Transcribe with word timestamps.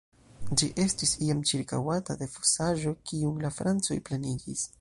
Ĝi 0.61 0.69
estis 0.83 1.11
iam 1.25 1.43
ĉirkaŭata 1.51 2.17
de 2.23 2.31
fosaĵo, 2.39 2.97
kiun 3.11 3.41
la 3.47 3.55
francoj 3.61 4.03
plenigis. 4.09 4.69